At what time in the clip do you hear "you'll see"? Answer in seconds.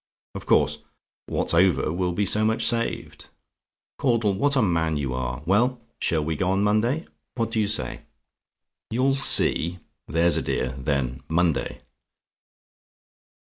8.89-9.77